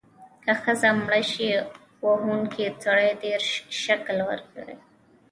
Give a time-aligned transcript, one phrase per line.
[0.43, 1.49] که ښځه مړه شي،
[2.05, 3.47] وهونکی سړی دیرش
[3.81, 4.75] شِکِل ورکړي.